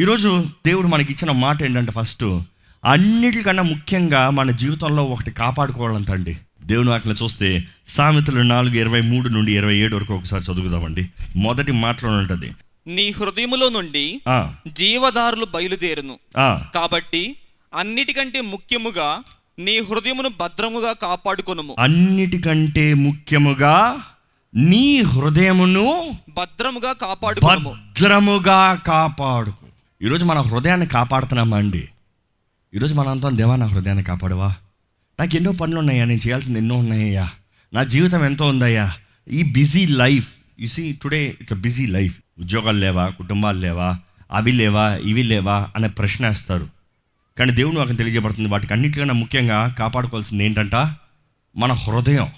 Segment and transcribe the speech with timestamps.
[0.00, 2.24] ఈరోజు దేవుడు మనకి ఇచ్చిన మాట ఏంటంటే ఫస్ట్
[2.84, 9.56] అన్నిటికన్నా ముఖ్యంగా మన జీవితంలో ఒకటి కాపాడుకోవాలంట అండి దేవుని వాటిని చూస్తే సామెతలు నాలుగు ఇరవై మూడు నుండి
[9.56, 11.08] ఇరవై ఏడు వరకు ఒకసారి చదువుదామండి.
[11.36, 12.50] మొదటి మాటలో ఉంటుంది.
[12.86, 14.20] నీ హృదయములో నుండి
[14.68, 16.18] జీవదారులు బయలుదేరును.
[16.74, 17.36] కాబట్టి
[17.74, 19.22] అన్నిటికంటే ముఖ్యముగా
[19.58, 21.76] నీ హృదయమును భద్రముగా కాపాడుకొనుము.
[21.78, 24.02] అన్నిటికంటే ముఖ్యముగా
[24.56, 27.70] నీ హృదయమును భద్రముగా కాపాడుకొనుము.
[27.70, 29.69] భద్రముగా కాపాడుకు
[30.02, 31.88] ఈరోజు మన హృదయాన్ని కాపాడుతున్నామా అండి
[32.74, 34.54] ఈరోజు మనంతా దేవా నా హృదయాన్ని కాపాడవా?
[35.20, 37.28] నాకు ఎన్నో పనులు ఉన్నాయా నేను చేయాల్సింది ఎన్నో ఉన్నాయ్యా.
[37.74, 38.92] నా జీవితం ఎంతో ఉందయ్యా.
[39.30, 42.18] ఈ busy life you see today it's a busy life.
[42.38, 43.98] ఉద్యోగాలు లేవా కుటుంబాలు లేవా
[44.32, 46.68] అవి లేవా ఇవి లేవా అనే ప్రశ్న వేస్తారు.
[47.38, 50.74] కానీ దేవుడు నాకు తెలియజేయబడుతుంది వాటికి అన్నిటికన్నా ముఖ్యంగా కాపాడుకోవాల్సింది ఏంటంట?
[51.56, 52.28] మన హృదయం.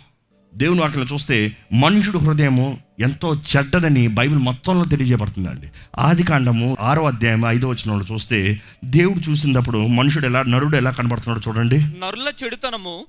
[0.54, 5.66] దేవుని వాటిని చూస్తే మనుషుడు హృదయము ఎంతో చెడ్డదని బైబిల్ మొత్తంలో తెలియజేయబడుతుందండి.
[5.98, 11.78] ఆది కాండము ఆరో అధ్యాయం ఐదో వచనంలో చూస్తే దేవుడు చూసినప్పుడు మనుషుడు ఎలా నరుడు ఎలా కనబడుతున్నాడు చూడండి.
[11.78, 13.06] నరుల చెడుతనము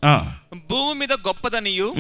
[0.55, 1.95] భూమి మీద గొప్పదనియు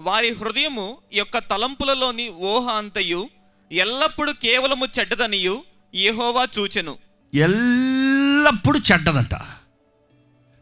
[0.00, 3.28] వారి హృదయము యొక్క తలంపులలోని ఊహ అంతయు
[3.72, 5.62] ఎల్లప్పుడూ కేవలము చెడ్డదనియు
[5.94, 6.96] యెహోవా చూచెను.
[7.34, 9.34] ఎల్లప్పుడూ చెడ్డదంట.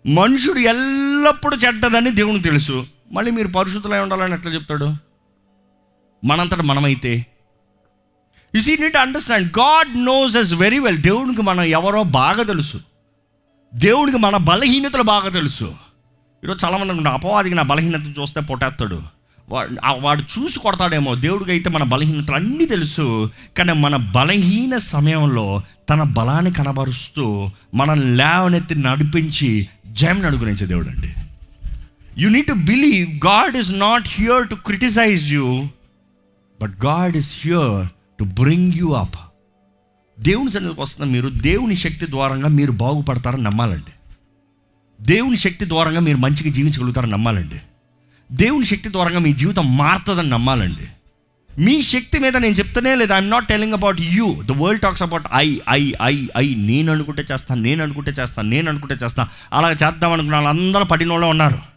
[0.07, 2.87] మనుషుడు ఎల్లప్పుడూ చెడ్డదని దేవునికి తెలుసు.
[3.13, 4.95] మళ్ళీ మీరు పరిశుద్ధులై ఉండాలని ఎట్లా చెప్తాడు?
[6.25, 7.27] మనంతట మనమైతే.
[8.55, 12.81] You see need understand God knows us very well దేవునికి మనం ఎవరో బాగా తెలుసు.
[13.75, 15.75] దేవునికి మన బలహీనతలు బాగా తెలుసు.
[16.45, 19.03] ఈరోజు చాలామంది అనుకుంటా అపవాదికి నా బలహీనత చూస్తే పొట్టేస్తాడు.
[19.99, 26.53] వాడు చూసి కొడతాడేమో దేవుడికి అయితే మన బలహీనతలు అన్నీ తెలుసు కానీ మన బలహీన సమయంలో తన బలాన్ని
[26.53, 31.15] కనబరుస్తూ మనం లేవనెత్తి నడిపించి జయం అనుగురించే దేవుడు అండి
[32.19, 35.69] you need to believe God is not here to criticise you
[36.63, 39.17] but God is here to bring you up
[40.21, 43.93] దేవుని సన్నిధికి వస్తున్న మీరు దేవుని శక్తి ద్వారంగా మీరు బాగుపడతారని నమ్మాలండి.
[45.01, 47.61] దేవుని శక్తి ద్వారంగా మీరు మంచిగా జీవించగలుగుతారని నమ్మాలండి.
[48.33, 50.89] దేవుని శక్తి ద్వారంగా మీ జీవితం మారుతుందని నమ్మాలండి.
[51.63, 53.13] మీ శక్తి మీద నేను చెప్తానే లేదు.
[53.13, 57.25] I'm not telling about you the world talks about I I I I నేను అనుకుంటే
[57.33, 61.76] చేస్తాను నేను అనుకుంటే చేస్తాను నేను అనుకుంటే చేస్తాను అలా చేద్దాం అనుకున్న వాళ్ళందరూ పడినోళ్ళే ఉన్నారు.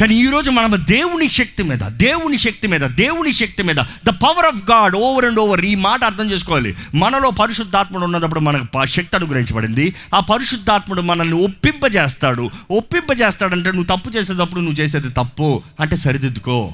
[0.00, 4.70] కానీ ఈరోజు మనం దేవుని శక్తి మీద దేవుని శక్తి మీద దేవుని శక్తి మీద the power of
[4.70, 6.76] God over and over ఈ మాట అర్థం చేసుకోవాలి.
[6.94, 9.94] మనలో పరిశుద్ధాత్ముడు ఉన్నప్పుడు మనకు శక్తి అనుగ్రహించబడింది.
[10.14, 12.50] ఆ పరిశుద్ధాత్ముడు మనల్ని ఒప్పింపజేస్తాడు.
[12.70, 16.72] ఒప్పింపజేస్తాడంటే నువ్వు తప్పు చేసేటప్పుడు నువ్వు చేసేది తప్పు అంటే సరిదిద్దుకో.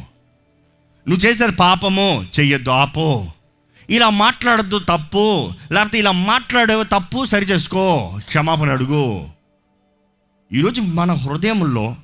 [1.09, 3.27] నువ్వు చేసేది పాపము చెయ్యొద్దు ఆపో.
[3.91, 5.51] ఇలా మాట్లాడద్దు తప్పు.
[5.73, 9.27] లేకపోతే ఇలా మాట్లాడే తప్పు సరి చేసుకో క్షమాపణ అడుగు.
[10.53, 11.97] ఈరోజు మన హృదయంలో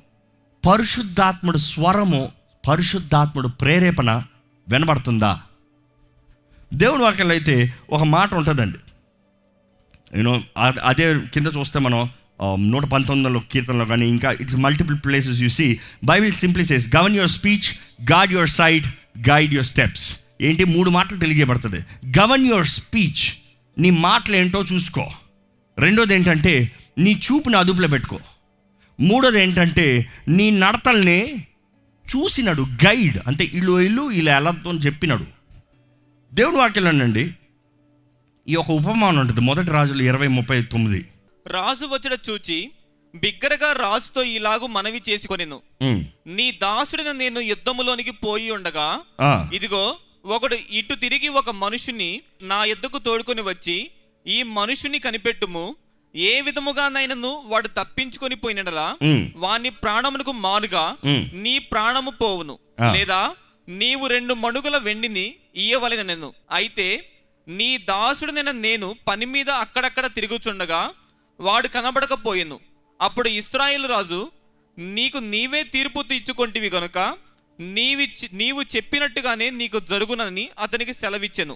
[0.65, 2.31] పరిశుద్ధాత్ముడు స్వరము
[2.67, 4.23] పరిశుద్ధాత్ముడు ప్రేరేపణ
[4.69, 5.39] వినబడుతుందా?
[6.73, 8.77] దేవుని వాక్యంలో అయితే ఒక మాట ఉంటుందండి.
[10.17, 10.41] యూనో
[10.83, 12.09] అదే కింద చూస్తే మనం
[12.71, 15.79] నూట పంతొమ్మిదిలో కీర్తనలో కానీ ఇంకా it's multiple places you see.
[16.03, 17.67] Bible simply says govern your speech
[18.11, 18.85] guard your sight
[19.29, 20.63] guide your steps ఏంటి?
[20.63, 21.79] మూడు మాటలు తెలియజేయబడుతుంది.
[22.19, 23.23] గవర్న్ యువర్ స్పీచ్
[23.77, 25.05] నీ మాటలు ఏంటో చూసుకో.
[25.79, 28.19] రెండోది ఏంటంటే నీ చూపుని అదుపులో పెట్టుకో.
[29.01, 29.85] మూడోది ఏంటంటే
[30.27, 31.19] నీ నడతల్ని
[32.05, 33.17] చూసినాడు గైడ్.
[33.27, 35.25] అంటే ఇల్లు ఇల్లు ఇలా ఎలాతో అని చెప్పినాడు.
[36.31, 37.23] దేవుని వాక్యంలోనండి
[38.47, 39.41] ఈ ఒక ఉపమానం ఉంటుంది.
[39.41, 41.01] మొదటి రాజులు ఇరవై ముప్పై తొమ్మిది.
[41.47, 42.71] రాజు వచ్చడ చూచి
[43.15, 45.61] బిగ్గరగా రాజుతో ఇలాగు మనవి చేసుకొనెను.
[46.27, 48.87] నీ దాసుడిని నేను యుద్ధములోనికి పోయి ఉండగా
[49.53, 49.95] ఇదిగో
[50.25, 53.77] ఒకడు ఇటు తిరిగి ఒక మనుషుని నా ఎద్దుకు తోడుకొని వచ్చి
[54.27, 55.75] ఈ మనుషుని కనిపెట్టుము
[56.15, 60.83] ఏ విధముగానైనను వాడు తప్పించుకొని పోయినడలా ఉమ్, వాని ప్రాణమునకు మారుగా.
[61.43, 62.55] నీ ప్రాణము పోవును.
[62.95, 63.21] లేదా
[63.67, 66.87] నీవు రెండు మణుగుల వెండిని ఇయ్యవలెన నేను అయితే
[67.47, 70.81] నీ దాసుడినైన నేను పని మీద అక్కడక్కడ తిరుగుచుండగా
[71.39, 72.57] వాడు కనబడకపోయెను.
[72.99, 74.21] అప్పుడు ఇస్రాయేలు రాజు
[74.77, 76.97] నీకు నీవే తీర్పు తీర్చుకొంటివి గనుక
[77.59, 81.55] నీవి నీవు చెప్పినట్టుగానే నీకు జరుగునని అతనికి సెలవిచ్చెను.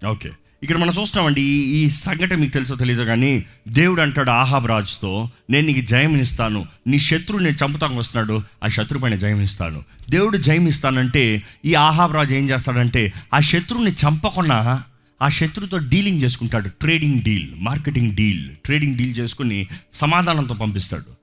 [0.00, 0.30] ఓకే.
[0.62, 5.80] ఇక్కడ మనం చూస్తున్నామండి ఈ సంఘటన మీకు తెలుసో తెలియదు కానీ దేవుడు అంటాడు ఆహాబ్ రాజుతో నేను నీకు
[5.80, 12.34] జయమిస్తాను నీ శత్రువు నేను చంపుతాను వస్తున్నాడు ఆ శత్రు పైన జయమిస్తాను దేవుడు జయమిస్తానంటే ఈ ఆహాబ్ రాజు
[12.34, 14.84] ఏం చేస్తాడంటే ఆ శత్రువుని చంపకుండా
[15.22, 21.16] ఆ శత్రువుతో డీలింగ్ చేసుకుంటాడు trading deal marketing deal trading deal చేసుకుని సమాధానంతో పంపిస్తాడు.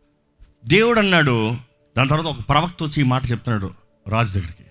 [0.67, 1.57] దేవుడు అన్నాడు
[1.97, 3.71] దాని తర్వాత ఒక ప్రవక్త వచ్చి ఈ మాట చెప్తున్నాడు
[4.07, 4.63] రాజు దగ్గరికి.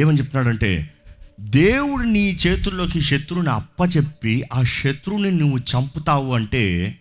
[0.00, 0.90] ఏమని చెప్తున్నాడంటే
[1.40, 6.98] దేవుడు నీ చేతుల్లోకి శత్రువుని అప్పచెప్పి ఆ శత్రువుని నువ్వు చంపుతావు అంటే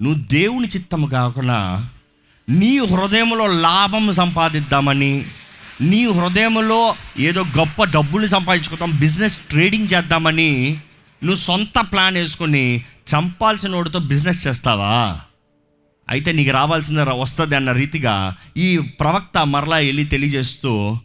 [0.00, 1.90] నువ్వు దేవుని చిత్తము కాకుండా
[2.48, 5.24] నీ హృదయంలో లాభం సంపాదిద్దామని
[5.80, 10.80] నీ హృదయంలో ఏదో గొప్ప డబ్బులు సంపాదించుకుందాం బిజినెస్ ట్రేడింగ్ చేద్దామని
[11.24, 15.20] నువ్వు సొంత ప్లాన్ వేసుకొని చంపాల్సిన వాడితో బిజినెస్ చేస్తావా?
[16.08, 20.98] అయితే నీకు రావాల్సింది వస్తుంది అన్న రీతిగా ఈ ప్రవక్త మరలా వెళ్ళి తెలియజేస్తూ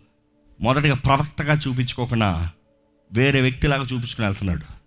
[0.62, 2.50] మొదటగా ప్రవక్తగా చూపించుకోకుండా
[3.14, 4.82] వేరే వ్యక్తిలాగా చూపించుకుని వెళ్తున్నాడు.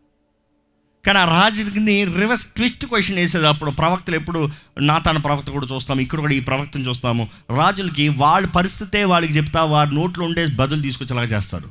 [1.07, 4.49] కానీ ఆ రాజుని రివర్స్ ట్విస్ట్ క్వశ్చన్ వేసేది అప్పుడు ప్రవక్తలు ఎప్పుడు
[4.81, 7.29] నా తన ప్రవక్త కూడా చూస్తాము ఇక్కడ కూడా ఈ ప్రవక్తను చూస్తాము.
[7.57, 11.71] రాజులకి వాళ్ళ పరిస్థితే వాళ్ళకి చెప్తా వారి నోట్లో ఉండే బదులు తీసుకొచ్చేలాగా చేస్తారు.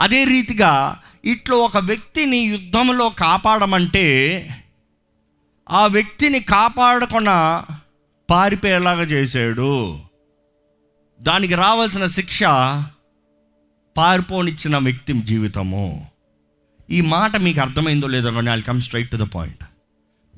[0.00, 4.06] అదే రీతిగా ఇట్లా ఒక వ్యక్తిని యుద్ధంలో కాపాడమంటే
[5.70, 7.66] ఆ వ్యక్తిని కాపాడకుండా
[8.30, 10.00] పారిపోయేలాగా చేశాడు.
[11.22, 12.42] దానికి రావాల్సిన శిక్ష
[13.96, 16.06] పారిపోనిచ్చిన వ్యక్తి జీవితము.
[16.90, 19.64] ఈ మాట మీకు అర్థమైందో లేదో కానీ I come straight to the point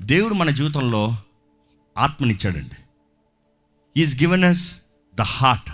[0.00, 1.16] దేవుడు మన జీవితంలో
[1.98, 2.76] ఆత్మనిచ్చాడండి.
[4.00, 4.76] Is given us
[5.14, 5.72] the heart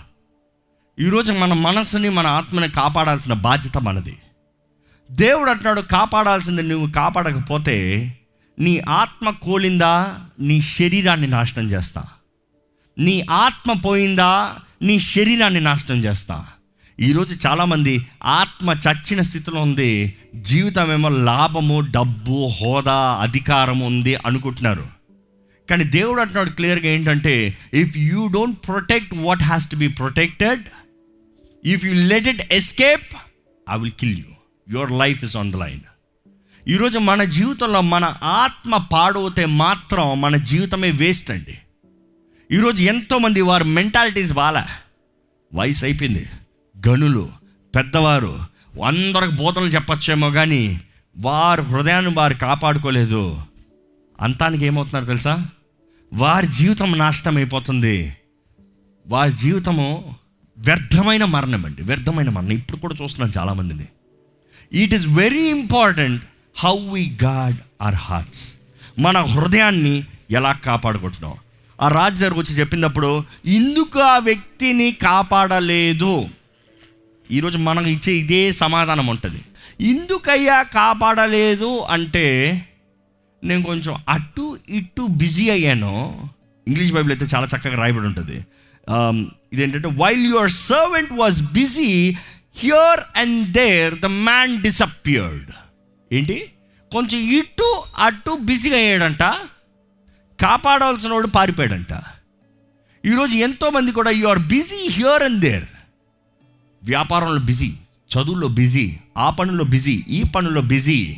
[0.98, 4.18] ఈరోజు మన మనసుని మన ఆత్మని కాపాడాల్సిన బాధ్యత మనది.
[5.10, 7.76] దేవుడు అంటున్నాడు కాపాడాల్సింది నువ్వు కాపాడకపోతే
[8.58, 12.04] నీ ఆత్మ కోలిందా నీ శరీరాన్ని నాశనం చేస్తా.
[12.98, 16.46] నీ ఆత్మ పోయిందా నీ శరీరాన్ని నాశనం చేస్తా.
[17.00, 24.86] ఈరోజు చాలామంది ఆత్మ చచ్చిన స్థితిలో ఉంది జీవితం ఏమో లాభము డబ్బు హోదా అధికారం ఉంది అనుకుంటున్నారు.
[25.70, 30.62] కానీ దేవుడు అంటున్నాడు క్లియర్గా ఏంటంటే if you don't protect what has to be protected
[31.64, 33.16] if you let it escape
[33.70, 34.34] I will kill you
[34.68, 35.80] your life is on the line
[36.68, 41.58] ఈరోజు మన జీవితంలో మన ఆత్మ పాడవుతే మాత్రం మన జీవితమే వేస్ట్ అండి.
[42.52, 44.66] ఈరోజు ఎంతోమంది వారి మెంటాలిటీస్ బాగా
[45.54, 46.26] వయసు అయిపోయింది.
[46.88, 47.28] గనులు
[47.76, 48.38] పెద్దవారు
[48.84, 50.80] అందరికి బోధనలు చెప్పచ్చేమో కానీ
[51.18, 53.42] వారు హృదయాన్ని వారు కాపాడుకోలేదు.
[54.20, 55.46] అంతానికి ఏమవుతున్నారు తెలుసా?
[56.14, 58.16] వారి జీవితం నాశనం అయిపోతుంది
[59.06, 60.16] వారి జీవితము
[60.58, 61.82] వ్యర్థమైన మరణం అండి.
[61.82, 62.52] వ్యర్థమైన మరణం.
[62.52, 63.86] ఇప్పుడు కూడా చూస్తున్నాను చాలామందిని.
[64.72, 66.22] It is very important
[66.56, 68.52] how we guard our hearts
[68.98, 71.34] మన హృదయాన్ని ఎలా కాపాడుకుంటున్నాం?
[71.80, 76.28] ఆ రాజు దగ్గరకు వచ్చి చెప్పినప్పుడు ఇందుకు ఆ వ్యక్తిని కాపాడలేదు.
[77.32, 79.40] ఈరోజు మనం ఇచ్చే ఇదే సమాధానం ఉంటుంది.
[79.92, 81.70] ఎందుకయ్యా కాపాడలేదు?
[81.94, 82.26] అంటే
[83.42, 84.46] నేను కొంచెం అటు
[84.78, 85.94] ఇటు బిజీ అయ్యాను.
[86.68, 88.36] ఇంగ్లీష్ బైబిల్ అయితే చాలా చక్కగా రాయబడి ఉంటుంది.
[89.52, 91.90] ఇదేంటంటే while your servant was busy
[92.62, 95.50] here and there the man disappeared
[96.10, 96.38] ఏంటి?
[96.92, 97.68] కొంచెం ఇటు
[98.06, 99.24] అటు బిజీ అయ్యాడంట
[100.38, 101.92] కాపాడాల్సిన వాడు పారిపోయాడంట.
[103.04, 105.68] ఈరోజు ఎంతోమంది కూడా you are busy here and there
[106.84, 107.72] వ్యాపారంలో బిజీ
[108.12, 111.16] చదువుల్లో బిజీ ఆ పనుల్లో బిజీ ఈ పనుల్లో బిజీ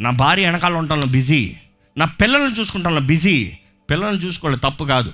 [0.00, 1.56] నా భార్య వెనకాల ఉండటంలో బిజీ
[1.98, 3.52] నా పిల్లల్ని చూసుకుంటాను బిజీ
[3.90, 5.12] పిల్లల్ని చూసుకోవాలి తప్పు కాదు.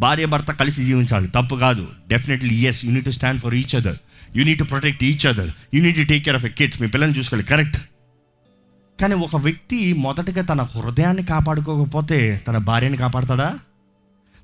[0.00, 1.88] భార్య భర్త కలిసి జీవించాలి తప్పు కాదు.
[2.08, 3.96] Definitely yes you need to stand for each other
[4.36, 6.88] you need to protect each other you need to take care of a kids మీ
[6.88, 7.76] పిల్లల్ని చూసుకోవాలి కరెక్ట్
[9.00, 13.58] కానీ ఒక వ్యక్తి మొదటగా తన హృదయాన్ని కాపాడుకోకపోతే తన భార్యని కాపాడుతాడా?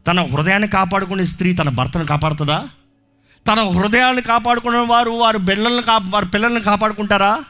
[0.07, 2.69] తన హృదయాన్ని కాపాడుకునే స్త్రీ తన భర్తను కాపాడుతుందా?
[3.47, 7.45] తన హృదయాన్ని కాపాడుకునే వారు వారు బిడ్డలను కా వారి పిల్లల్ని కాపాడుకుంటారా?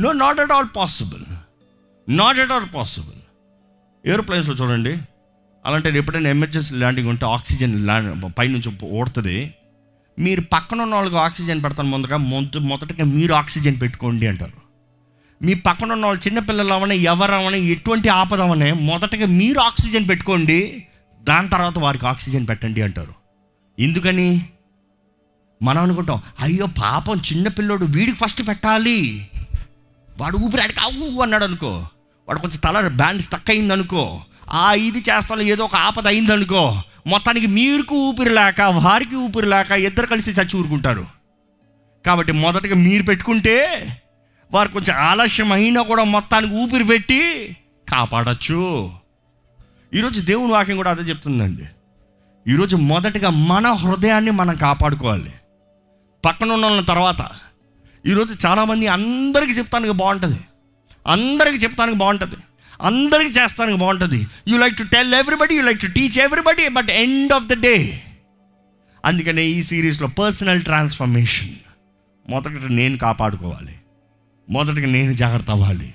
[0.00, 1.24] No not at all possible
[2.08, 3.18] not at all possible
[4.06, 4.98] ఏరోప్లేన్స్లో చూడండి.
[5.66, 9.54] అలాంటి ఎప్పుడైనా ఎమర్జెన్సీ ల్యాండింగ్ ఉంటే ఆక్సిజన్ ల్యాండ్ పైనుంచి ఓడుతుంది.
[10.18, 14.62] మీరు పక్కన ఉన్న వాళ్ళకి ఆక్సిజన్ పెడతాను ముందుగా మొదట మొదటగా మీరు ఆక్సిజన్ పెట్టుకోండి అంటారు.
[15.44, 20.86] మీ పక్కన ఉన్న వాళ్ళు చిన్నపిల్లలు అవనే ఎవరు అవని ఎటువంటి ఆపద అవనే మొదటగా మీరు ఆక్సిజన్ పెట్టుకోండి.
[21.22, 23.14] దాని తర్వాత వారికి ఆక్సిజన్ పెట్టండి అంటారు.
[23.78, 24.46] ఎందుకని?
[25.62, 29.28] మనం అనుకుంటాం అయ్యో పాపం చిన్నపిల్లోడు వీడికి ఫస్ట్ పెట్టాలి.
[30.20, 31.86] వాడు ఊపిరాడికి అవ్వు అన్నాడు అనుకో.
[32.28, 34.20] వాడు కొంచెం తల బ్యాండ్ స్టక్ అయింది అనుకో.
[34.50, 36.82] ఆ ఇది చేస్తాను ఏదో ఒక ఆపద అయింది అనుకో.
[37.06, 41.06] మొత్తానికి మీరుకు ఊపిరి లేక వారికి ఊపిరి లేక ఇద్దరు కలిసి చచ్చి ఊరుకుంటారు.
[42.06, 43.86] కాబట్టి మొదటగా మీరు పెట్టుకుంటే
[44.52, 47.56] వారు కొంచెం ఆలస్యం అయినా కూడా మొత్తానికి ఊపిరి పెట్టి
[47.88, 48.92] కాపాడచ్చు.
[49.94, 51.64] ఈరోజు దేవుని వాక్యం కూడా అదే చెప్తుందండి.
[52.52, 55.32] ఈరోజు మొదటగా మన హృదయాన్ని మనం కాపాడుకోవాలి.
[56.24, 57.28] పక్కన ఉన్న తర్వాత.
[58.06, 60.40] ఈరోజు చాలామంది అందరికీ చెప్తానికి బాగుంటుంది.
[61.06, 62.36] అందరికీ చెప్తానికి బాగుంటుంది.
[62.82, 64.26] అందరికీ చేస్తానికి బాగుంటుంది.
[64.48, 68.02] You like to tell everybody you like to teach everybody but end of the day
[69.04, 71.48] అందుకనే ఈ సిరీస్లో పర్సనల్ ట్రాన్స్ఫర్మేషన్
[72.28, 73.74] మొదట నేను కాపాడుకోవాలి.
[74.50, 75.94] మొదటగా నేను జాగ్రత్త అవ్వాలి.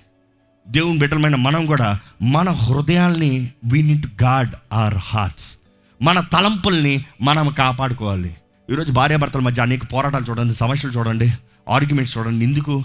[0.68, 5.58] దేవుని బిడ్డలమైన మనం కూడా మన హృదయాల్ని we need guard our hearts
[6.02, 8.36] మన తలంపుల్ని మనం కాపాడుకోవాలి.
[8.72, 11.34] ఈరోజు భార్యాభర్తల మధ్య అనేక పోరాటాలు చూడండి సమస్యలు చూడండి
[11.70, 12.46] ఆర్గ్యుమెంట్స్ చూడండి.
[12.46, 12.84] ఎందుకు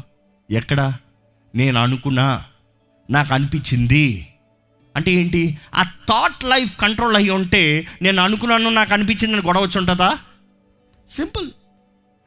[0.50, 0.92] ఎక్కడ
[1.54, 2.44] నేను అనుకున్నా
[3.10, 4.26] నాకు అనిపించింది.
[4.96, 5.58] అంటే ఏంటి?
[5.74, 10.18] ఆ థాట్ లైఫ్ కంట్రోల్ అయ్యి ఉంటే నేను అనుకున్నాను నాకు అనిపించిందని గొడవ వచ్చి ఉంటుందా?
[11.08, 11.50] Simple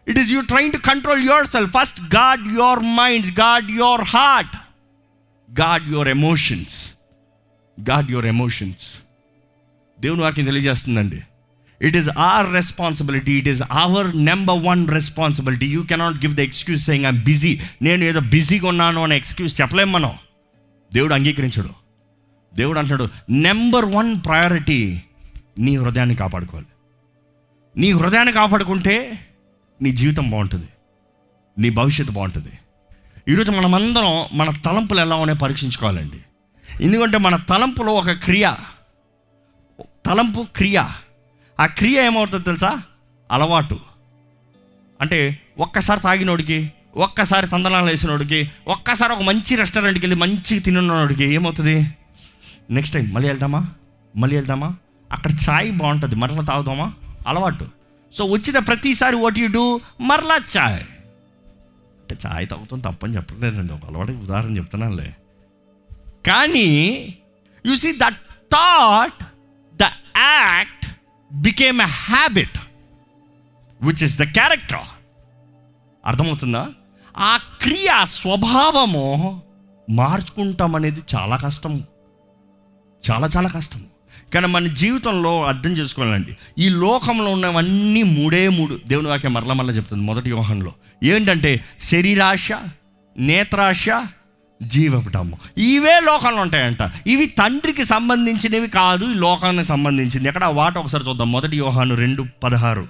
[0.07, 4.55] it is you train to control yourself first guard your minds guard your heart
[5.61, 6.93] guard your emotions
[7.89, 8.93] guard your emotions
[9.99, 11.21] దేవుని వాక్యం తెలియజేస్తుందండి.
[11.81, 16.83] It is our responsibility it is our number one responsibility you cannot give the excuse
[16.83, 20.11] saying I'm busy నేను ఏదో బిజీగా ఉన్నాను అనే excuse చెప్పలేం మనం.
[20.93, 21.69] దేవుడు అంగీకరించడు.
[22.55, 25.01] దేవుడు అంటున్నాడు నెంబర్ వన్ ప్రయారిటీ
[25.59, 26.67] నీ హృదయాన్ని కాపాడుకోవాలి.
[27.77, 29.19] నీ హృదయాన్ని కాపాడుకుంటే
[29.81, 30.67] నీ జీవితం బాగుంటుంది.
[31.59, 32.51] నీ భవిష్యత్తు బాగుంటుంది.
[33.27, 36.17] ఈరోజు మనమందరం మన తలంపులు ఎలా ఉన్నాయో పరీక్షించుకోవాలండి.
[36.83, 38.53] ఎందుకంటే మన తలంపులో ఒక క్రియ
[40.05, 40.83] తలంపు క్రియ
[41.59, 42.81] ఆ క్రియ ఏమవుతుందో తెలుసా?
[43.31, 43.79] అలవాటు.
[45.01, 51.87] అంటే ఒక్కసారి తాగినోడికి ఒక్కసారి తందనాలు వేసినోడికి ఒక్కసారి ఒక మంచి రెస్టారెంట్కి వెళ్ళి మంచి తిన్నోడికి ఏమవుతుంది?
[52.71, 53.67] నెక్స్ట్ టైం మళ్ళీ వెళ్దామా?
[54.15, 54.75] మళ్ళీ వెళ్దామా?
[55.11, 56.93] అక్కడ ఛాయ్ బాగుంటుంది మరలా తాగుదామా?
[57.27, 57.67] అలవాటు.
[58.13, 60.83] సో వచ్చిన ప్రతిసారి వాట్ యు డూ మరలా ఛాయ్
[61.99, 65.15] అంటే ఛాయ్ తాగుతాం తప్పని చెప్పలేదండి ఒక అలవాటు ఉదాహరణ చెప్తున్నానులే.
[66.27, 66.69] కానీ
[67.65, 68.15] you see that
[68.53, 69.23] thought
[69.75, 69.83] the
[70.17, 70.74] act
[71.35, 72.59] became a habit
[73.81, 74.87] which is the character
[76.05, 76.69] అర్థమవుతుందా?
[77.17, 79.41] ఆ క్రియ స్వభావము
[79.89, 81.83] మార్చుకుంటాం అనేది చాలా కష్టము
[83.11, 83.83] చాలా చాలా కష్టం.
[84.33, 86.37] కానీ మన జీవితంలో అర్థం చేసుకోవాలండి.
[86.57, 88.79] ఈ లోకంలో ఉన్నవన్నీ మూడే మూడు.
[88.87, 90.73] దేవుని వాక్యం మరల మరల చెప్తుంది మొదటి వ్యూహంలో
[91.03, 92.49] ఏంటంటే శరీరాశ
[93.17, 93.85] నేత్రాశ
[94.73, 95.37] జీవపటము.
[95.57, 96.91] ఇవే లోకంలో ఉంటాయంట.
[97.07, 100.27] ఇవి తండ్రికి సంబంధించినవి కాదు ఈ లోకానికి సంబంధించింది.
[100.27, 100.45] ఎక్కడ?
[100.45, 101.31] వాట ఒకసారి చూద్దాం.
[101.31, 102.87] మొదటి యోహాను రెండు పదహారు.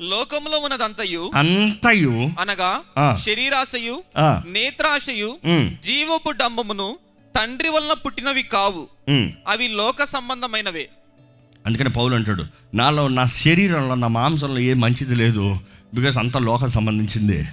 [0.00, 2.72] లోకములో ఉన్నదంతయు అంతయు అనగా.
[3.16, 4.02] శరీరాశయు
[4.46, 5.36] నేత్రాశయు
[5.84, 6.96] జీవపు డంబమును
[7.36, 8.86] తండ్రి వలన పుట్టినవి కావు.
[9.48, 10.88] అవి లోక సంబంధమైనవే.
[11.66, 15.58] అందుకని పౌలు అంటాడు నాలో నా శరీరంలో నా మాంసంలో ఏ మంచిది లేదు.
[15.94, 17.44] బికాస్ అంత లోకం సంబంధించింది.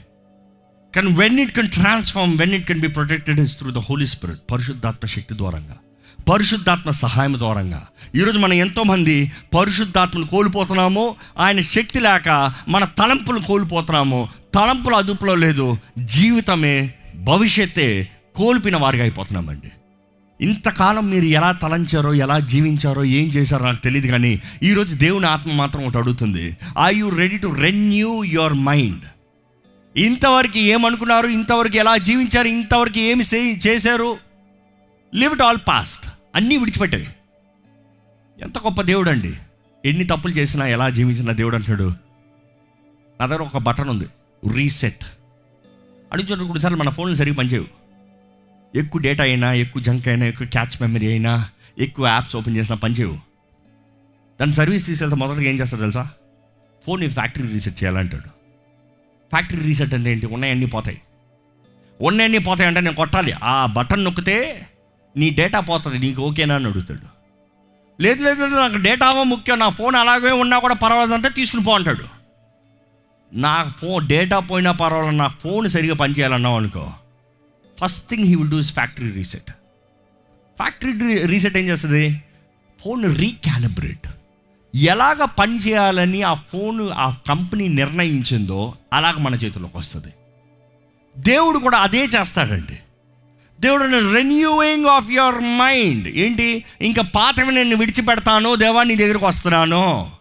[0.96, 4.40] కానీ when it can transform when it can be protected is through the Holy Spirit
[4.52, 5.78] పరిశుద్ధాత్మ శక్తి ద్వారంగా
[6.30, 7.88] పరిశుద్ధాత్మ సహాయం ద్వారంగా.
[8.16, 16.94] ఈరోజు మనం ఎంతోమంది పరిశుద్ధాత్మను కోల్పోతున్నాము ఆయన శక్తి లేక మన తలంపులు కోల్పోతున్నాము తలంపుల అదుపులో లేదు జీవితమే
[17.16, 19.72] భవిష్యత్తే కోల్పిన వారిగా అయిపోతున్నామండి.
[20.42, 25.86] ఇంతకాలం మీరు ఎలా తలంచారో ఎలా జీవించారో ఏం చేశారో నాకు తెలియదు కానీ ఈరోజు దేవుని ఆత్మ మాత్రం
[25.86, 29.06] ఒకటి అడుగుతుంది I you ready to renew your mind
[29.98, 31.28] ఇంతవరకు ఏమనుకున్నారు?
[31.28, 32.48] ఇంతవరకు ఎలా జీవించారు?
[32.48, 33.24] ఇంతవరకు ఏమి
[33.68, 34.18] చేశారు?
[35.16, 37.08] లివ్ ఇట్ ఆల్ పాస్ట్ అన్నీ విడిచిపెట్టాయి
[38.42, 39.34] ఎంత గొప్ప దేవుడు అండి
[39.86, 41.94] ఎన్ని తప్పులు చేసినా ఎలా జీవించినా దేవుడు అంటున్నాడు.
[43.22, 44.06] నా దగ్గర ఒక బటన్ ఉంది.
[44.54, 45.06] రీసెట్
[46.12, 47.68] అడిగి కొన్నిసార్లు మన ఫోన్లు సరిగ్గా పనిచేయవు.
[48.78, 51.50] ఎక్కువ డేటా అయినా ఎక్కువ జంక్ అయినా ఎక్కువ క్యాచ్ మెమరీ అయినా
[51.80, 53.18] ఎక్కువ యాప్స్ ఓపెన్ చేసినా పనిచేయవు.
[54.42, 56.10] దాని సర్వీస్ తీసుకెళ్తే మొదటగా ఏం చేస్తారు తెలుసా?
[56.86, 58.37] ఫోన్ ఫ్యాక్టరీ రీసెట్ చేయాలంటాడు.
[59.32, 60.26] ఫ్యాక్టరీ రీసెట్ అంటే ఏంటి?
[60.26, 61.02] ఉన్నాయన్నీ పోతాయి.
[62.02, 63.34] ఉన్నాయన్నీ పోతాయి అంటే నేను కొట్టాలి.
[63.44, 64.68] ఆ బటన్ నొక్కితే
[65.18, 67.18] నీ డేటా పోతుంది నీకు ఓకేనా అని అడుగుతాడు.
[68.02, 71.76] లేదు లేదు లేదు నాకు డేటావో ముఖ్యం నా ఫోన్ అలాగే ఉన్నా కూడా పర్వాలేదు అంటే తీసుకుని పో
[71.76, 72.04] అంటాడు.
[73.34, 76.94] నా ఫోన్ డేటా పోయినా పర్వాలేదు నా ఫోన్ సరిగా పనిచేయాలన్నావు అనుకో
[77.82, 79.52] first thing he will do is factory reset.
[80.58, 82.22] Factory reset ఏం చేస్తుంది?
[82.84, 84.08] ఫోన్ రీక్యాలిబ్రేట్
[84.76, 90.14] ఎలాగ పని చేయాలని ఆ ఫోన్ ఆ కంపెనీ నిర్ణయించిందో అలాగ మన చేతిలోకి వస్తుంది.
[91.18, 92.80] దేవుడు కూడా అదే చేస్తాడండి.
[93.62, 96.64] దేవుడు రెన్యూయింగ్ ఆఫ్ యువర్ మైండ్ ఏంటి?
[96.82, 100.12] ఇంకా పాతవి నేను విడిచిపెడతాను దేవా నీ దగ్గరకు వస్తున్నాను.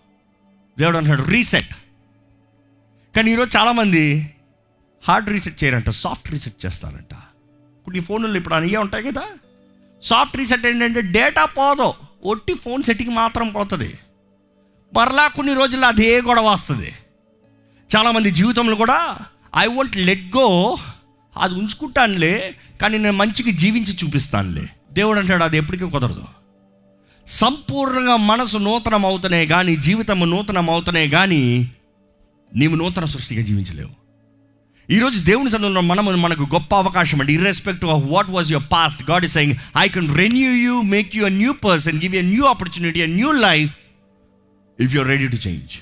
[0.79, 1.75] దేవుడు అంటాడు రీసెట్
[3.17, 4.35] కానీ ఈరోజు చాలామంది
[5.09, 7.15] హార్డ్ రీసెట్ చేయరంట సాఫ్ట్ రీసెట్ చేస్తారంట.
[7.76, 9.23] ఇప్పుడు ఈ ఫోన్లు ఇప్పుడు అనియే ఉంటాయి కదా.
[10.03, 11.95] సాఫ్ట్ రీసెట్ ఏంటంటే డేటా పోదు.
[12.25, 13.99] ఒట్టి ఫోన్ సెట్టింగ్ మాత్రం పోతుంది.
[14.95, 16.93] మరలా కొన్ని రోజుల్లో అదే గొడవ వస్తుంది.
[17.97, 19.19] చాలామంది జీవితంలో కూడా
[19.57, 20.76] ఐ వాంట్ లెట్ గో
[21.38, 24.69] అది ఉంచుకుంటానులే కానీ నేను మంచిగా జీవించి చూపిస్తానులే.
[24.93, 26.25] దేవుడు అంటాడు అది ఎప్పటికీ కుదరదు.
[27.26, 31.71] సంపూర్ణంగా మనసు నూతనం అవుతనే కానీ జీవితం నూతనం అవుతనే కానీ
[32.55, 33.90] నీవు నూతన సృష్టిగా జీవించలేవు.
[34.90, 37.35] ఈరోజు దేవుని సన్నిధిలో మనం మనకు గొప్ప అవకాశం అండి.
[37.35, 41.26] Irrespective of what was your past God is saying I can renew you make you
[41.26, 43.73] a new person give you new opportunity a new life
[44.80, 45.78] if you're ready to change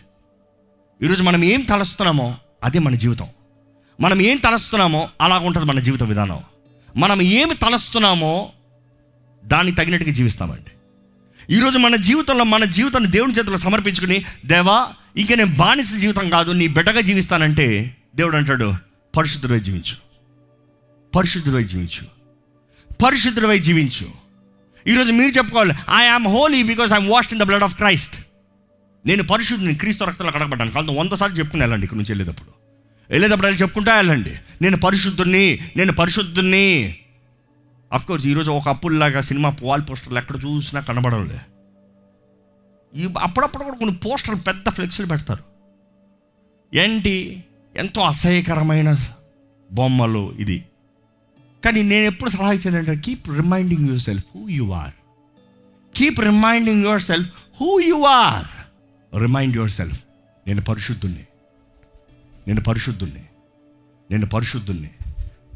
[1.04, 3.26] ఈరోజు మనం ఏం తలస్తున్నామో అదే మన జీవితం.
[4.00, 6.40] మనం ఏం తలస్తున్నామో అలాగ ఉంటుంది మన జీవిత విధానం.
[6.96, 8.52] మనం ఏమి తలస్తున్నామో
[9.44, 10.70] దానికి తగినట్టుగా జీవిస్తామండి.
[11.54, 16.68] ఈరోజు మన జీవితంలో మన జీవితాన్ని దేవుని చేతిలో సమర్పించుకుని దేవా ఇంక నేను బానిస జీవితం కాదు నీ
[16.68, 18.74] బిడ్డగా జీవిస్తానంటే దేవుడు అంటాడు
[19.16, 19.96] పరిశుద్ధుడై జీవించు.
[21.16, 22.06] పరిశుద్ధుడై జీవించు.
[23.04, 24.06] పరిశుద్ధుడై జీవించు.
[24.92, 28.23] ఈరోజు మీరు చెప్పుకోవాలి I am holy because I'm washed in the blood of Christ
[29.06, 30.70] నేను పరిశుద్ధిని క్రీస్తు రక్తంలో కడగబడ్డాను.
[30.70, 32.50] కాదు వంద సార్లు చెప్పుకుని వెళ్ళండి ఇక్కడ నుంచి వెళ్ళేటప్పుడు.
[33.10, 34.34] వెళ్ళేటప్పుడు వెళ్ళి చెప్పుకుంటా వెళ్ళండి.
[34.62, 36.98] నేను పరిశుద్ధుని నేను పరిశుద్ధుని
[37.92, 41.40] అఫ్కోర్స్ ఈరోజు ఒక అప్పుల్లాగా సినిమా వాల్ పోస్టర్లు ఎక్కడ చూసినా కనబడంలే
[42.96, 45.44] ఈ అప్పుడప్పుడు కూడా కొన్ని పోస్టర్లు పెద్ద ఫ్లెక్స్లు పెడతారు.
[46.76, 47.44] ఏంటి?
[47.76, 48.96] ఎంతో అసహ్యకరమైన
[49.72, 50.64] బొమ్మలు ఇది.
[51.64, 54.92] కానీ నేను ఎప్పుడు సలహా ఇచ్చానంటే keep reminding yourself who you are
[55.96, 57.30] keep reminding yourself
[57.60, 58.44] who you are
[59.18, 60.00] remind yourself
[60.46, 61.24] నేను పరిశుద్ధుణ్ణి.
[62.48, 63.20] నేను పరిశుద్ధుణ్ణి.
[64.10, 64.90] నేను పరిశుద్ధుణ్ణి.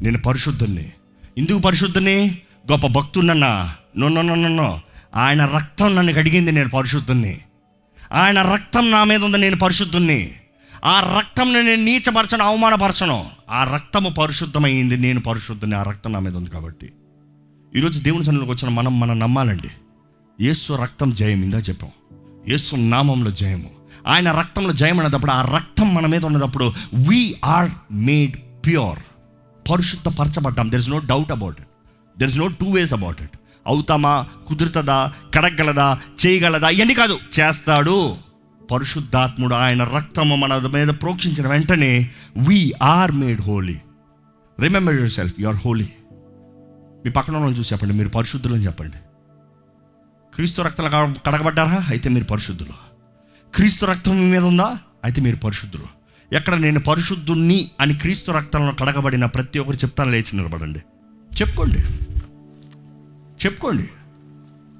[0.01, 0.91] నేను పరిశుద్ధుణ్ణి.
[1.37, 4.79] ఎందుకు పరిశుద్ధుని గొప్ప భక్తున్నన్నా నో
[5.15, 7.39] ఆయన రక్తం నన్ను కడిగింది నేను పరిశుద్ధుణ్ణి.
[8.11, 10.33] ఆయన రక్తం నా మీద ఉంది నేను పరిశుద్ధుణ్ణి.
[10.85, 13.25] ఆ రక్తంని నేను నీచపరచను అవమానపరచను.
[13.49, 16.93] ఆ రక్తము పరిశుద్ధమైంది నేను పరిశుద్ధుని ఆ రక్తం నా మీద ఉంది కాబట్టి.
[17.75, 19.69] ఈరోజు దేవుని సన్నిలోకి వచ్చిన మనం మనం నమ్మాలండి.
[20.41, 21.91] యేసు రక్తం జయం ఇందా చెప్పాం.
[22.49, 23.69] యేసు నామంలో జయము.
[24.07, 28.99] ఆయన రక్తంలో జయం అన్నప్పుడు ఆ రక్తం మన మీద ఉన్నప్పుడు we are made pure
[29.71, 30.71] పరిశుద్ధపరచబడ్డాం.
[30.71, 31.67] There is no doubt about it
[32.19, 33.29] there is no two ways about it
[33.67, 34.27] అవుతామా?
[34.47, 35.13] కుదురుతుందా?
[35.33, 35.99] కడగలదా?
[36.25, 36.69] చేయగలదా?
[36.69, 37.19] ఇవన్నీ కాదు.
[37.39, 38.15] చేస్తాడు.
[38.71, 43.77] పరిశుద్ధాత్ముడు ఆయన రక్తము మన మీద ప్రోక్షించిన వెంటనే we are made holy
[44.59, 45.89] remember yourself you are holy
[47.05, 47.93] మీ పక్కన చూసి చెప్పండి.
[47.93, 48.97] మీరు పరిశుద్ధులని చెప్పండి.
[50.39, 51.85] క్రీస్తు రక్తంలో కడగబడ్డారా?
[51.89, 52.69] అయితే మీరు పరిశుద్ధులు.
[53.55, 54.77] క్రీస్తు రక్తం మీ మీద ఉందా?
[55.03, 55.83] అయితే మీరు పరిశుద్ధులు.
[56.35, 60.79] ఎక్కడ నేను పరిశుద్ధుణ్ణి అని క్రీస్తు రక్తంలో కడగబడిన ప్రతి ఒక్కరు చెప్తాను లేచి నిలబడండి.
[61.41, 61.77] చెప్పుకోండి.
[63.45, 63.89] చెప్పుకోండి.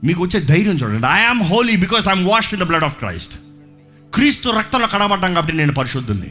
[0.04, 1.08] మీకు వచ్చే ధైర్యం చూడండి.
[1.08, 3.34] I am holy because I'm washed in the blood of Christ
[4.14, 6.30] క్రీస్తు రక్తంలో కడబడ్డాం కాబట్టి నేను పరిశుద్ధుణ్ణి.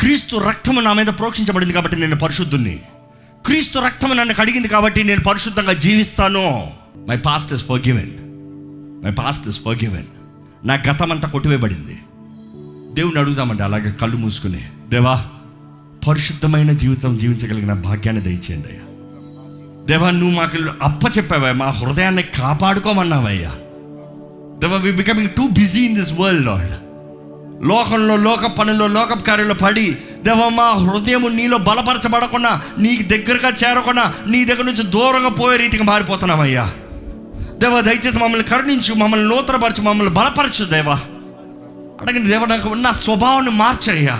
[0.00, 2.80] క్రీస్తు రక్తము నా మీద ప్రోక్షించబడింది కాబట్టి నేను పరిశుద్ధుణ్ణి.
[3.46, 6.70] క్రీస్తు రక్తము నన్ను కడిగింది కాబట్టి నేను పరిశుద్ధంగా జీవిస్తాను.
[7.08, 8.23] My past is forgiven
[9.04, 10.06] my past is forgiven
[10.64, 11.98] నా గతం అంతా కొట్టివేయబడింది.
[12.94, 14.62] దేవుని అడుగుదామండి అలాగే కళ్ళు మూసుకుని.
[14.88, 15.24] దేవా
[16.08, 18.82] పరిశుద్ధమైన జీవితం జీవించగలిగిన భాగ్యాన్ని దయచేయండి అయ్యా.
[19.84, 23.50] దేవా నువ్వు మాకు అప్ప చెప్పావయ్యా మా హృదయాన్ని కాపాడుకోమన్నావయ్యా.
[24.58, 26.72] దేవా we becoming too busy in this world Lord
[27.66, 34.44] లోకంలో లోక పనుల్లో లోక కార్యంలో పడి దేవా మా హృదయము నీలో బలపరచబడకుండా నీకు దగ్గరగా చేరకుండా నీ
[34.44, 36.72] దగ్గర నుంచి దూరంగా పోయే రీతిగా మారిపోతున్నామయ్యా
[37.64, 40.94] దేవ దయచేసి మమ్మల్ని కరుణించు మమ్మల్ని నూతనపరచు మమ్మల్ని బలపరచు దేవా.
[42.00, 44.18] అడగండి దేవ నాకు ఉన్న స్వభావాన్ని మార్చయ్యా.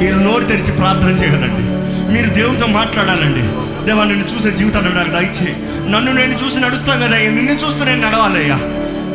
[0.00, 1.64] మీరు నోరు తెరిచి ప్రార్థన చేయాలండి
[2.12, 3.42] మీరు దేవునితో మాట్లాడాలండి.
[3.86, 5.56] దేవా నిన్ను చూసే జీవితాన్ని నాకు దయచే
[5.88, 8.56] నన్ను నేను చూసి నడుస్తాను కదా నిన్ను చూస్తే నేను నడవాలయ్యా.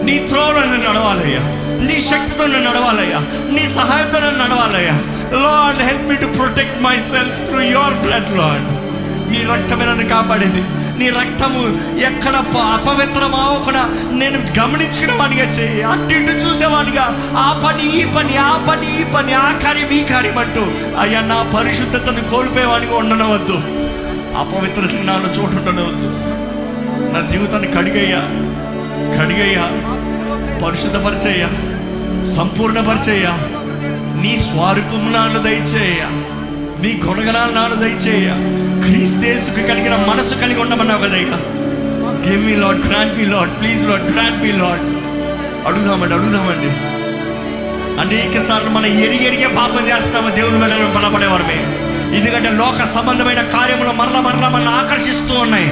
[0.06, 1.40] నీ త్రోవలో నేను నడవాలయ్యా.
[1.86, 3.20] నీ శక్తితో నేను నడవాలయ్యా.
[3.52, 4.94] నీ సహాయంతో నేను నడవాలయ్యా.
[5.44, 8.66] Lord help me to protect myself through your blood Lord
[9.32, 10.64] నీ రక్తమే నన్ను కాపాడేది.
[11.02, 11.62] నీ రక్తము
[12.00, 15.84] ఎక్కడ ప- కూడా నేను గమనించిన వాడిగా చేయి.
[15.84, 20.38] అటు ఇటు చూసేవాడిగా ఆ పని ఈ పని ఆ పని ఈ పని ఆ కార్యం ఈ కార్యం
[20.38, 20.62] అంటూ
[21.00, 23.54] అయ్యా నా పరిశుద్ధతను కోల్పోయేవాడిగా ఉండనవద్దు.
[24.38, 26.08] అపవిత్ర నాలో చోటు ఉండనవద్దు.
[27.14, 28.20] నా జీవితాన్ని కడిగయ్యా
[29.20, 29.64] కడిగయ్యా
[30.66, 31.48] పరిశుద్ధపరిచయ్యా
[32.32, 33.34] సంపూర్ణపరిచేయ్యా.
[34.22, 36.04] నీ స్వరూపం నాలు దయచేయ
[36.82, 38.30] నీ గుణగణాలు నాలు దయచేయ
[38.82, 41.39] క్రీస్తేసుకు కలిగిన మనసు కలిగి ఉండమన్నావు కదయ్యా
[42.30, 44.84] give me Lord grant me Lord please Lord grant me Lord
[45.67, 46.70] అడుగుదామండి అడుగుదామండి.
[48.02, 51.60] అనేక సార్లు మనం ఎరిగి ఎరిగే పాపం చేస్తాము దేవుని మీద బలపడేవారమే.
[52.17, 55.70] ఎందుకంటే లోక సంబంధమైన కార్యములు మరల మరల మనం ఆకర్షిస్తూ ఉన్నాయి.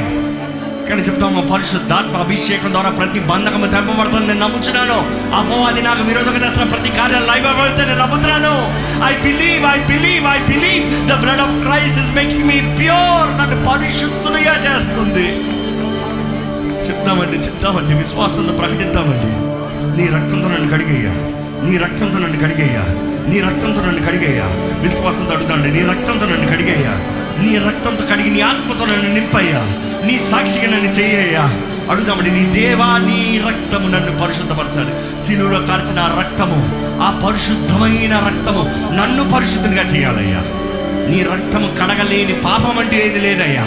[0.90, 4.28] కానీ చెప్తాము పరిశుద్ధాత్మ అభిషేకం ద్వారా ప్రతి బంధకము తెంపబడుతుంది.
[4.28, 4.96] నేను నమ్ముచున్నాను.
[5.36, 8.54] అపవాది నాకు విరోధంగా చేసిన ప్రతి కార్యాలు లైవ్ అవుతే నేను నమ్ముతున్నాను.
[9.04, 13.66] I believe I believe I believe the blood of Christ is making me pure నన్ను
[13.66, 15.28] పరిశుద్ధునిగా చేస్తుంది.
[16.90, 17.94] చెప్తామండి చెప్తామండి.
[17.96, 19.50] విశ్వాసంతో ప్రకటిద్దామండి.
[20.02, 21.12] నీ రక్తంతో నన్ను కడిగేయ్యా.
[21.70, 22.86] నీ రక్తంతో నన్ను కడిగేయ్యా.
[23.28, 24.46] నీ రక్తంతో నన్ను కడిగేయ్యా.
[24.80, 27.19] విశ్వాసంతో అడుగుతాండి నీ రక్తంతో నన్ను కడిగేయ్యా.
[27.42, 29.58] నీ రక్తంతో కడిగి నీ ఆత్మతో నన్ను నింపయ్యా.
[30.08, 35.26] నీ సాక్షిగా నన్ను చెయ్యయ్యా అడుగుదామండి నీ దేవా నీ రక్తము నన్ను పరిశుద్ధపరచాలి.
[35.28, 36.70] శిలువలో కార్చిన ఆ రక్తము
[37.02, 38.64] ఆ పరిశుద్ధమైన రక్తము
[38.96, 40.44] నన్ను పరిశుద్ధంగా చేయాలయ్యా.
[41.10, 43.64] నీ రక్తము కడగలేని పాపం అంటే ఏది లేదయ్యా.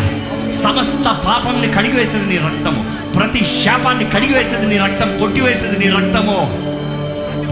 [0.53, 2.91] సమస్త పాపంని కడిగివేసేది నీ రక్తము.
[3.15, 6.59] ప్రతి శాపాన్ని కడిగివేసేది నీ రక్తం కొట్టివేసేది నీ రక్తము.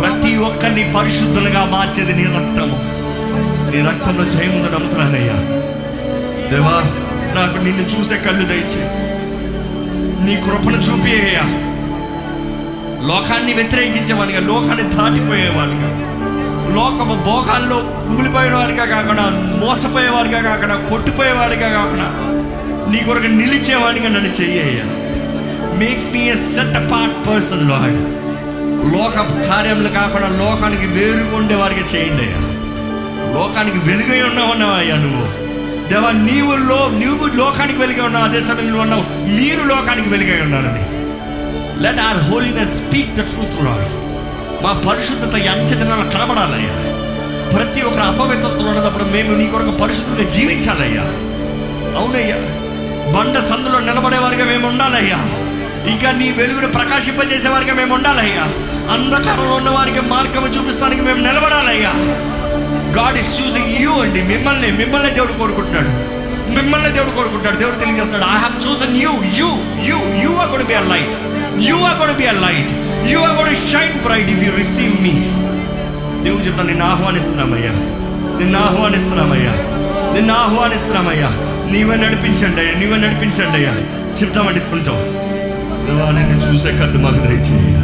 [0.00, 3.00] ప్రతి ఒక్కరిని పరిశుద్ధులుగా మార్చేది నీ రక్తము.
[3.74, 5.60] నీ రక్తంలో జయముందు నమ్ముతున్నానయ్యా.
[6.50, 6.82] దేవా
[7.34, 8.82] నాకు నిన్ను చూసే కళ్ళు దయచే.
[10.24, 11.44] నీ కృపను చూపియ్యా
[13.06, 15.90] లోకాన్ని వ్యతిరేకించేవాడిగా లోకాన్ని దాటిపోయేవాడిగా
[16.74, 19.22] లోకము భోగాల్లో కుమిలిపోయేవారిగా కాకుండా
[19.60, 22.08] మోసపోయేవారిగా కాకుండా కొట్టిపోయేవాడిగా కాకుండా
[22.90, 24.84] నీ కొరకు నిలిచేవాడిగా నన్ను చెయ్యయ్యా.
[25.78, 27.98] Make me a set part person Lord
[28.94, 29.16] లోక
[29.48, 32.40] కార్యములు కాకుండా లోకానికి వేరుగా ఉండేవారిగా చేయండి అయ్యా.
[33.34, 34.54] లోకానికి వెలుగై ఉన్నావు
[34.96, 35.39] నువ్వు.
[35.90, 39.04] దేవా నీవు లో నీవు లోకానికి వెలుగై ఉన్నావు అదే సమయంలో ఉన్నావు.
[39.26, 40.84] మీరు లోకానికి వెలుగై ఉన్నారని
[41.82, 43.88] let our holiness speak the truth Lord
[44.64, 46.74] మా పరిశుద్ధత ఎంచదినాల కనబడాలయ్యా.
[47.56, 51.02] ప్రతి ఒక్కరు అపవిత్రతలు ఉన్నప్పుడు మేము నీ కొరకు పరిశుద్ధంగా జీవించాలయ్యా.
[51.98, 52.36] అవునయ్యా.
[53.12, 55.18] బండ సందులో నిలబడేవారిగా మేము ఉండాలయ్యా.
[55.90, 58.44] ఇంకా నీ వెలుగును ప్రకాశింపజేసేవారిగా మేము ఉండాలయ్యా.
[58.92, 61.92] అంధకారంలో ఉన్న వారికి మార్గం చూపిస్తానికి మేము నిలబడాలయ్యా.
[62.96, 64.22] గాడ్ ఇస్ చూసింగ్ యూ అండి.
[64.22, 65.92] మిమ్మల్ని మిమ్మల్ని దేవుడు కోరుకుంటున్నాడు.
[66.50, 68.24] మిమ్మల్ని దేవుడు కోరుకుంటాడు దేవుడు తెలియజేస్తున్నాడు.
[68.32, 69.48] I have chosen you you
[69.84, 71.14] you you are called be a light
[71.60, 72.70] you are called be a light
[73.10, 75.14] you are called shine bright if you receive me
[76.24, 77.74] దేవుడు చెప్తాను నిన్ను ఆహ్వానిస్తున్నామయ్యా
[78.38, 79.54] నిన్ను ఆహ్వానిస్తున్నామయ్యా
[80.14, 81.30] నిన్ను ఆహ్వానిస్తున్నామయ్యా
[81.70, 82.74] నీవే నడిపించండి అయ్యా.
[82.78, 83.74] నీవే నడిపించండి అయ్యా.
[84.20, 84.96] చెప్తామండి కొంచెం
[86.16, 87.76] నిన్ను చూసే కళ్ళు మాకు దయచేయ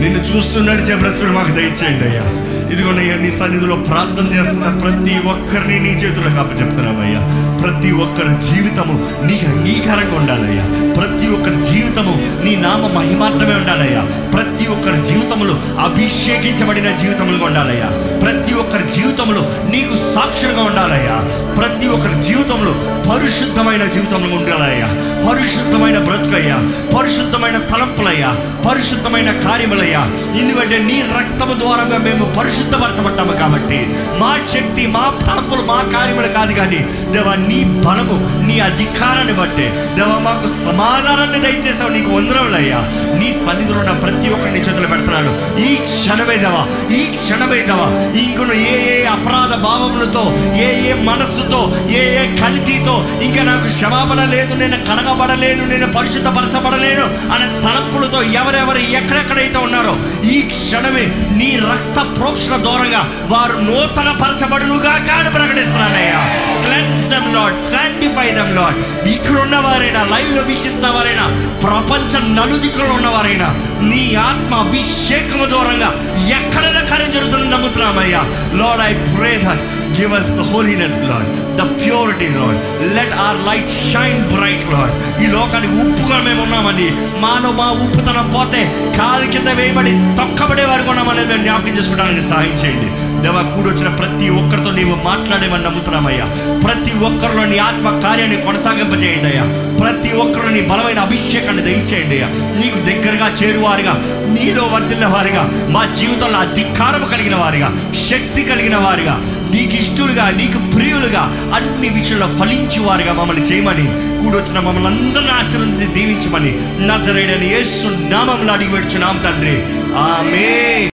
[0.00, 2.24] నిన్ను చూస్తూ నడిచే బ్రతుకుని మాకు దయచేయండి అయ్యా.
[2.72, 7.20] ఇదిగోనయ్యా నీ సన్నిధిలో ప్రార్థన చేస్తున్న ప్రతి ఒక్కరిని నీ చేతుల్లో కాప చెప్తున్నామయ్యా
[7.62, 8.94] ప్రతి ఒక్కరి జీవితము
[9.26, 10.64] నీకు అంగీకారంగా ఉండాలయ్యా.
[10.92, 14.02] ప్రతి ఒక్కరి జీవితము నీ నామ మహిమార్థమే ఉండాలయ్యా.
[14.36, 18.18] ప్రతి ఒక్కరి జీవితంలో అభిషేకించబడిన జీవితములుగా ఉండాలయ్యా.
[18.18, 21.16] ప్రతి ఒక్కరి జీవితంలో నీకు సాక్షులుగా ఉండాలయ్యా.
[21.54, 22.72] ప్రతి ఒక్కరి జీవితంలో
[23.12, 24.86] పరిశుద్ధమైన జీవితంలో ఉండాలయ్యా.
[25.30, 26.58] పరిశుద్ధమైన బ్రతుకయ్యా.
[26.98, 28.36] పరిశుద్ధమైన తలంపులయ్యా.
[28.70, 30.00] పరిశుద్ధమైన కార్యములయ్యా.
[30.40, 36.86] ఎందుకంటే నీ రక్తము ద్వారా మేము పరిశుద్ధపరచబడ్డాము కాబట్టి మా శక్తి మా తలంపులు మా కార్యములు కాదు కానీ
[37.10, 42.78] దేవా నీ బలము నీ అధికారాన్ని బట్టే దేవా మాకు సమాధానాన్ని దయచేసావు నీకు వందరములయ్యా
[43.18, 45.32] నీ సన్నిధిలో ఉన్న ప్రతి ఒక్కరిని చేతులు పెడుతున్నాడు.
[45.66, 46.62] ఈ క్షణమే దేవా
[46.92, 47.86] ఈ క్షణమే దేవా
[48.22, 50.24] ఇంకొన ఏ ఏ అపరాధ భావములతో
[50.64, 51.60] ఏ ఏ మనస్సుతో
[51.96, 52.94] ఏ ఏ కల్తీతో
[53.26, 59.94] ఇంకా నాకు క్షమాపణ లేదు నేను కడగబడలేను నేను పరిశుద్ధపరచబడలేను అనే తలంపులతో ఎవరెవరు ఎక్కడెక్కడైతే ఉన్నారో
[60.30, 61.04] ఈ క్షణమే
[61.38, 66.20] నీ రక్త ప్రోక్షణ దూరంగా వారు నూతన పరచబడునుగా కాని ప్రకటిస్తున్నానయ్యా
[66.64, 68.78] cleanse them Lord sanctify them Lord
[69.14, 71.26] ఇక్కడ ఉన్నవారైనా లైవ్లో వీక్షిస్తున్న వారైనా
[71.64, 72.04] ప్రపంచ
[72.36, 73.48] నలుదిక్కులో ఉన్నవారైనా
[73.86, 75.88] నీ ఆత్మ అభిషేకం దూరంగా
[76.36, 78.22] ఎక్కడైనా కార్యం జరుగుతుందని నమ్ముతున్నామయ్యా.
[78.54, 79.62] Lord I pray that
[79.98, 82.60] give us the holiness Lord the purity Lord
[82.96, 86.88] let our light shine bright Lord ఈ లోకానికి ఉప్పుగా మేము ఉన్నామని
[87.20, 88.62] మానవ మా ఉప్పుతనం పోతే
[88.98, 92.88] కాలు కింద వేయబడి తొక్కబడే వారికి ఉన్నామనేది మేము జ్ఞాపకం చేసుకోవడానికి సహాయం చేయండి.
[93.26, 96.58] దేవా కూడొచ్చిన ప్రతి ఒక్కరితో నీవు మాట్లాడేమని నమ్ముతున్నామయ్యా.
[96.58, 99.44] ప్రతి ఒక్కరిలో నీ ఆత్మ కార్యాన్ని కొనసాగింపజేయండి అయ్యా.
[99.76, 102.28] ప్రతి ఒక్కరు నీ బలమైన అభిషేకాన్ని దయచేయండి అయ్యా.
[102.32, 103.94] నీకు దగ్గరగా చేరువారుగా
[104.38, 107.72] నీలో వర్దిల్ల వారిగా మా జీవితంలో అధికారం కలిగిన వారిగా
[108.10, 109.20] శక్తి కలిగిన వారిగా
[109.54, 113.86] నీకు ఇష్టలుగా నీకు ప్రియులుగా అన్ని విషయంలో ఫలించివారుగా మమ్మల్ని చేయమని
[114.24, 116.52] కూడొచ్చిన మమ్మల్ని అందరిని ఆశీర్వదించి దీవించమని.
[116.86, 119.62] నజరేడని యేసు నామంలో అడిగి పెడుచున్నాం తండ్రి.
[119.98, 120.84] ఆమె